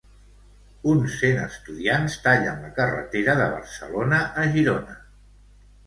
[0.93, 5.03] Uns cent estudiants tallen la carretera de Barcelona a Girona.